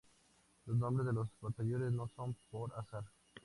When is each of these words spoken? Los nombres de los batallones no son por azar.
Los 0.65 0.77
nombres 0.77 1.05
de 1.05 1.13
los 1.13 1.27
batallones 1.41 1.91
no 1.91 2.07
son 2.15 2.35
por 2.49 2.73
azar. 2.73 3.03